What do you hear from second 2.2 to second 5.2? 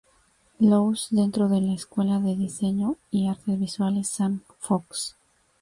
Diseño y Artes Visuales Sam Fox.